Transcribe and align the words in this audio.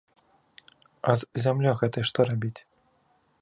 А 1.11 1.15
з 1.23 1.43
зямлёй 1.43 1.75
гэтай 1.83 2.03
што 2.11 2.19
рабіць? 2.31 2.57